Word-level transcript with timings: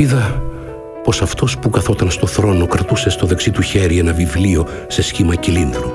Είδα 0.00 0.42
πως 1.02 1.22
αυτός 1.22 1.58
που 1.58 1.70
καθόταν 1.70 2.10
στο 2.10 2.26
θρόνο 2.26 2.66
κρατούσε 2.66 3.10
στο 3.10 3.26
δεξί 3.26 3.50
του 3.50 3.62
χέρι 3.62 3.98
ένα 3.98 4.12
βιβλίο 4.12 4.66
σε 4.88 5.02
σχήμα 5.02 5.34
κυλίνδρου. 5.34 5.90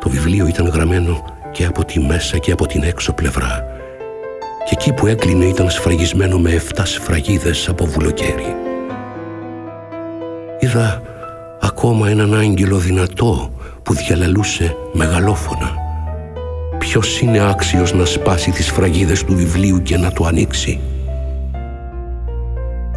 Το 0.00 0.08
βιβλίο 0.08 0.46
ήταν 0.46 0.66
γραμμένο 0.68 1.24
και 1.52 1.64
από 1.64 1.84
τη 1.84 2.00
μέσα 2.00 2.38
και 2.38 2.52
από 2.52 2.66
την 2.66 2.82
έξω 2.82 3.12
πλευρά 3.12 3.64
και 4.64 4.70
εκεί 4.72 4.92
που 4.92 5.06
έκλεινε 5.06 5.44
ήταν 5.44 5.70
σφραγισμένο 5.70 6.38
με 6.38 6.62
7 6.74 6.80
σφραγίδες 6.84 7.68
από 7.68 7.86
βουλοκαίρι. 7.86 8.54
Είδα 10.58 11.02
ακόμα 11.60 12.08
έναν 12.08 12.34
άγγελο 12.34 12.76
δυνατό 12.76 13.50
που 13.82 13.94
διαλαλούσε 13.94 14.76
μεγαλόφωνα. 14.92 15.74
Ποιος 16.78 17.20
είναι 17.20 17.48
άξιος 17.50 17.92
να 17.92 18.04
σπάσει 18.04 18.50
τις 18.50 18.70
φραγίδες 18.70 19.24
του 19.24 19.36
βιβλίου 19.36 19.82
και 19.82 19.96
να 19.96 20.12
το 20.12 20.24
ανοίξει; 20.24 20.80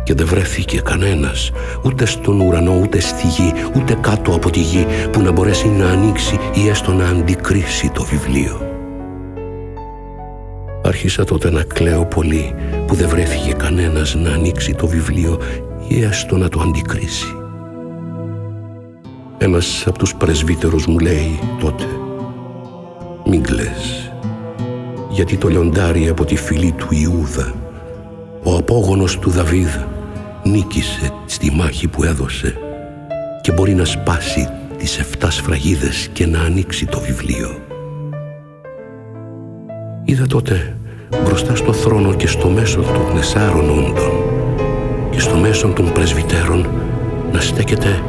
Και 0.03 0.13
δεν 0.13 0.25
βρέθηκε 0.27 0.81
κανένας, 0.81 1.52
ούτε 1.84 2.05
στον 2.05 2.39
ουρανό, 2.39 2.80
ούτε 2.81 2.99
στη 2.99 3.27
γη, 3.27 3.53
ούτε 3.75 3.98
κάτω 4.02 4.31
από 4.31 4.49
τη 4.49 4.59
γη, 4.59 4.85
που 5.11 5.21
να 5.21 5.31
μπορέσει 5.31 5.67
να 5.67 5.89
ανοίξει 5.89 6.39
ή 6.53 6.67
έστω 6.67 6.94
να 6.94 7.07
αντικρίσει 7.07 7.89
το 7.89 8.03
βιβλίο. 8.03 8.67
Άρχισα 10.85 11.23
τότε 11.23 11.52
να 11.52 11.63
κλαίω 11.63 12.05
πολύ 12.05 12.55
που 12.88 12.95
δεν 12.95 13.09
βρέθηκε 13.09 13.53
κανένας 13.53 14.16
να 14.16 14.31
ανοίξει 14.31 14.73
το 14.73 14.88
βιβλίο 14.88 15.39
ή 15.88 16.03
έστω 16.03 16.38
να 16.38 16.49
το 16.49 16.59
αντικρίσει. 16.59 17.35
Ένας 19.38 19.83
από 19.88 19.97
τους 19.97 20.16
πρεσβύτερους 20.16 20.85
μου 20.88 20.99
λέει 20.99 21.39
τότε 21.59 21.85
«Μην 23.25 23.44
κλαις, 23.44 24.11
γιατί 25.09 25.38
το 25.38 25.47
λιοντάρι 25.47 26.08
από 26.08 26.25
τη 26.25 26.35
φυλή 26.35 26.72
του 26.72 26.88
Ιούδα, 26.89 27.53
ο 28.44 28.55
απόγονος 28.55 29.20
του 29.20 29.30
Δαβίδ, 29.30 29.75
νίκησε 30.44 31.13
στη 31.25 31.52
μάχη 31.52 31.88
που 31.88 32.03
έδωσε 32.03 32.58
και 33.41 33.52
μπορεί 33.52 33.73
να 33.73 33.86
σπάσει 33.86 34.49
τις 34.77 34.99
7 35.19 35.27
σφραγίδες 35.30 36.09
και 36.13 36.25
να 36.25 36.39
ανοίξει 36.39 36.86
το 36.86 36.99
βιβλίο». 36.99 37.61
Είδα 40.05 40.27
τότε 40.27 40.77
μπροστά 41.23 41.55
στο 41.55 41.73
θρόνο 41.73 42.14
και 42.14 42.27
στο 42.27 42.49
μέσο 42.49 42.81
των 42.81 43.16
τεσσάρων 43.16 43.69
όντων 43.69 44.11
και 45.11 45.19
στο 45.19 45.36
μέσο 45.36 45.67
των 45.67 45.91
πρεσβυτέρων 45.91 46.69
να 47.31 47.39
στέκεται 47.39 48.03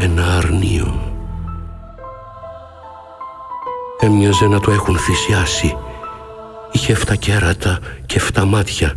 ένα 0.00 0.36
αρνίο. 0.36 1.12
Έμοιαζε 4.00 4.46
να 4.46 4.60
το 4.60 4.70
έχουν 4.70 4.98
θυσιάσει. 4.98 5.76
Είχε 6.72 6.92
εφτά 6.92 7.14
κέρατα 7.14 7.78
και 8.06 8.16
εφτά 8.16 8.44
μάτια. 8.44 8.94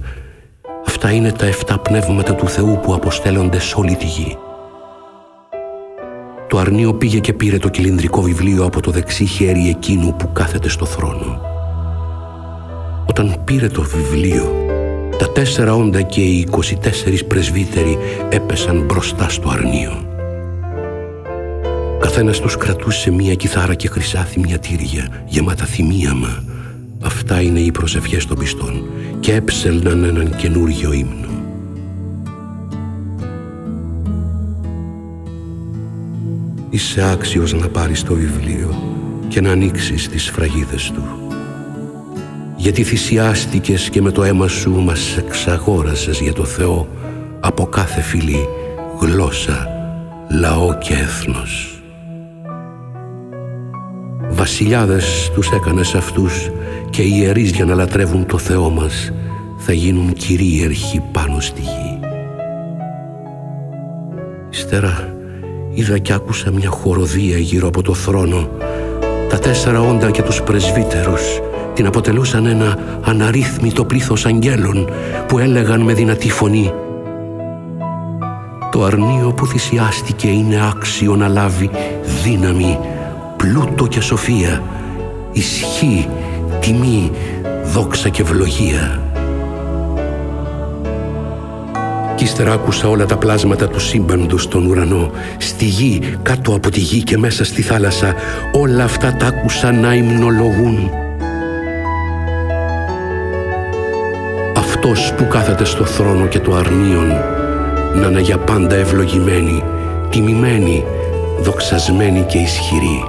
Αυτά 1.03 1.15
είναι 1.15 1.31
τα 1.31 1.45
εφτά 1.45 1.79
πνεύματα 1.79 2.35
του 2.35 2.47
Θεού 2.47 2.79
που 2.83 2.93
αποστέλλονται 2.93 3.59
σε 3.59 3.75
όλη 3.77 3.95
τη 3.95 4.05
γη. 4.05 4.37
Το 6.47 6.57
αρνίο 6.57 6.93
πήγε 6.93 7.19
και 7.19 7.33
πήρε 7.33 7.57
το 7.57 7.69
κυλινδρικό 7.69 8.21
βιβλίο 8.21 8.65
από 8.65 8.81
το 8.81 8.91
δεξί 8.91 9.25
χέρι 9.25 9.69
εκείνου 9.69 10.15
που 10.15 10.31
κάθεται 10.31 10.69
στο 10.69 10.85
θρόνο. 10.85 11.41
Όταν 13.09 13.41
πήρε 13.43 13.67
το 13.67 13.81
βιβλίο, 13.81 14.65
τα 15.17 15.31
τέσσερα 15.31 15.73
όντα 15.73 16.01
και 16.01 16.21
οι 16.21 16.47
24 16.51 16.57
πρεσβύτεροι 17.27 17.97
έπεσαν 18.29 18.83
μπροστά 18.85 19.29
στο 19.29 19.49
αρνίο. 19.49 20.05
Καθένας 21.99 22.39
τους 22.39 22.57
κρατούσε 22.57 23.11
μία 23.11 23.35
κιθάρα 23.35 23.73
και 23.73 23.87
χρυσάθη 23.87 24.57
τύρια 24.57 25.07
γεμάτα 25.25 25.65
θυμίαμα. 25.65 26.43
Αυτά 27.03 27.41
είναι 27.41 27.59
οι 27.59 27.71
προσευχές 27.71 28.25
των 28.25 28.37
πιστών 28.37 28.83
και 29.21 29.35
έψελναν 29.35 30.03
έναν 30.03 30.35
καινούργιο 30.35 30.91
ύμνο. 30.93 31.29
Είσαι 36.69 37.09
άξιος 37.11 37.53
να 37.53 37.67
πάρεις 37.67 38.03
το 38.03 38.13
βιβλίο 38.13 38.75
και 39.27 39.41
να 39.41 39.51
ανοίξεις 39.51 40.09
τις 40.09 40.29
φραγίδες 40.29 40.91
του. 40.91 41.03
Γιατί 42.55 42.83
θυσιάστηκες 42.83 43.89
και 43.89 44.01
με 44.01 44.11
το 44.11 44.23
αίμα 44.23 44.47
σου 44.47 44.71
μας 44.71 45.17
εξαγόρασες 45.17 46.19
για 46.19 46.33
το 46.33 46.45
Θεό 46.45 46.87
από 47.39 47.65
κάθε 47.65 48.01
φυλή, 48.01 48.47
γλώσσα, 48.99 49.67
λαό 50.29 50.77
και 50.77 50.93
έθνος 50.93 51.81
βασιλιάδες 54.41 55.31
τους 55.33 55.51
έκανες 55.51 55.95
αυτούς 55.95 56.49
και 56.91 57.01
οι 57.01 57.11
ιερείς 57.13 57.51
για 57.51 57.65
να 57.65 57.75
λατρεύουν 57.75 58.25
το 58.25 58.37
Θεό 58.37 58.69
μας 58.69 59.11
θα 59.57 59.73
γίνουν 59.73 60.13
κυρίαρχοι 60.13 61.01
πάνω 61.11 61.39
στη 61.39 61.61
γη. 61.61 61.99
Ύστερα 64.49 65.15
είδα 65.73 65.97
και 65.97 66.13
άκουσα 66.13 66.51
μια 66.51 66.69
χοροδία 66.69 67.37
γύρω 67.37 67.67
από 67.67 67.81
το 67.81 67.93
θρόνο 67.93 68.49
τα 69.29 69.39
τέσσερα 69.39 69.81
όντα 69.81 70.11
και 70.11 70.21
τους 70.21 70.41
πρεσβύτερους 70.41 71.21
την 71.73 71.85
αποτελούσαν 71.85 72.45
ένα 72.45 72.77
αναρρύθμιτο 73.03 73.85
πλήθος 73.85 74.25
αγγέλων 74.25 74.89
που 75.27 75.39
έλεγαν 75.39 75.81
με 75.81 75.93
δυνατή 75.93 76.29
φωνή 76.29 76.73
«Το 78.71 78.83
αρνίο 78.83 79.33
που 79.35 79.47
θυσιάστηκε 79.47 80.27
είναι 80.27 80.67
άξιο 80.67 81.15
να 81.15 81.27
λάβει 81.27 81.69
δύναμη 82.23 82.79
πλούτο 83.37 83.87
και 83.87 84.01
σοφία, 84.01 84.63
ισχύ, 85.31 86.07
τιμή, 86.61 87.11
δόξα 87.63 88.09
και 88.09 88.21
ευλογία. 88.21 89.01
Κι 92.15 92.23
ύστερα 92.23 92.53
άκουσα 92.53 92.87
όλα 92.87 93.05
τα 93.05 93.17
πλάσματα 93.17 93.67
του 93.67 93.79
σύμπαντος 93.79 94.43
στον 94.43 94.65
ουρανό, 94.65 95.11
στη 95.37 95.65
γη, 95.65 96.01
κάτω 96.23 96.53
από 96.55 96.71
τη 96.71 96.79
γη 96.79 97.03
και 97.03 97.17
μέσα 97.17 97.45
στη 97.45 97.61
θάλασσα, 97.61 98.13
όλα 98.51 98.83
αυτά 98.83 99.13
τα 99.13 99.25
άκουσα 99.25 99.71
να 99.71 99.93
υμνολογούν. 99.93 100.91
Αυτός 104.57 105.13
που 105.17 105.27
κάθεται 105.27 105.65
στο 105.65 105.85
θρόνο 105.85 106.25
και 106.25 106.39
το 106.39 106.55
αρνίον, 106.55 107.07
να 107.95 108.07
είναι 108.07 108.21
για 108.21 108.37
πάντα 108.37 108.75
ευλογημένη, 108.75 109.63
τιμημένη, 110.09 110.83
δοξασμένη 111.41 112.21
και 112.21 112.37
ισχυρή 112.37 113.03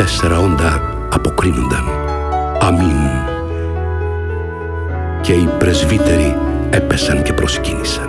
τέσσερα 0.00 0.38
όντα 0.38 0.99
αποκρίνονταν 1.40 1.84
«Αμήν» 2.60 2.96
και 5.20 5.32
οι 5.32 5.48
πρεσβύτεροι 5.58 6.36
έπεσαν 6.70 7.22
και 7.22 7.32
προσκύνησαν. 7.32 7.99